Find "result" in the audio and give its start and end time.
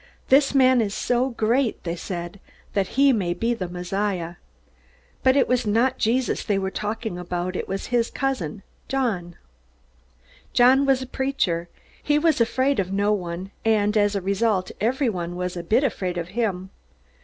14.21-14.71